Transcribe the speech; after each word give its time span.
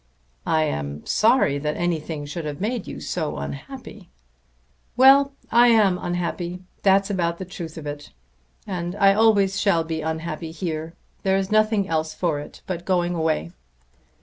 "I 0.47 0.63
am 0.63 1.05
sorry 1.05 1.59
that 1.59 1.77
anything 1.77 2.25
should 2.25 2.43
have 2.45 2.59
made 2.59 2.87
you 2.87 2.99
so 2.99 3.37
unhappy." 3.37 4.09
"Well; 4.97 5.33
I 5.51 5.67
am 5.67 5.99
unhappy. 5.99 6.63
That's 6.81 7.11
about 7.11 7.37
the 7.37 7.45
truth 7.45 7.77
of 7.77 7.85
it. 7.85 8.09
And 8.65 8.95
I 8.95 9.13
always 9.13 9.61
shall 9.61 9.83
be 9.83 10.01
unhappy 10.01 10.49
here. 10.49 10.95
There's 11.21 11.51
nothing 11.51 11.87
else 11.87 12.15
for 12.15 12.39
it 12.39 12.63
but 12.65 12.83
going 12.83 13.13
away." 13.13 13.51